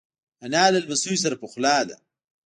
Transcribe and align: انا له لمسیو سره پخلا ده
انا 0.45 0.63
له 0.71 0.79
لمسیو 0.83 1.21
سره 1.23 1.35
پخلا 1.41 1.77
ده 1.89 1.95